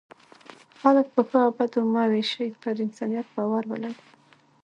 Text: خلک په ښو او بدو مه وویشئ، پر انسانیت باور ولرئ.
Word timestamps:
خلک 0.81 1.05
په 1.15 1.21
ښو 1.27 1.39
او 1.45 1.51
بدو 1.57 1.81
مه 1.93 2.03
وویشئ، 2.09 2.49
پر 2.61 2.75
انسانیت 2.85 3.27
باور 3.35 3.63
ولرئ. 3.67 3.95